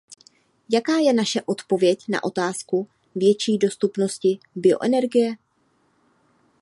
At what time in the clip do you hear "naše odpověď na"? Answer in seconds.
1.13-2.23